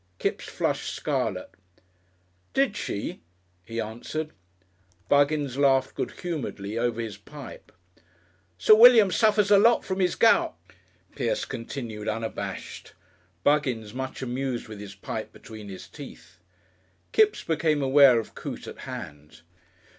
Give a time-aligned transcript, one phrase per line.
[0.17, 1.51] Kipps flushed scarlet.
[2.55, 3.21] "Did she?"
[3.63, 4.31] he answered.
[5.09, 7.71] Buggins laughed good humouredly over his pipe.
[8.57, 10.55] "Sir William suffers a lot from his gout,"
[11.15, 12.93] Pierce continued unabashed.
[13.43, 16.39] (Buggins much amused with his pipe between his teeth.)
[17.11, 19.41] Kipps became aware of Coote at hand.